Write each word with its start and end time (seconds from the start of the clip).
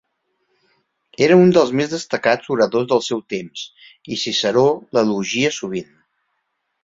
Era 1.25 1.35
un 1.41 1.51
dels 1.57 1.73
més 1.79 1.91
destacats 1.91 2.47
oradors 2.55 2.89
del 2.93 3.03
seu 3.09 3.21
temps, 3.33 3.65
i 4.15 4.19
Ciceró 4.23 4.63
l'elogia 4.99 5.55
sovint. 5.61 5.93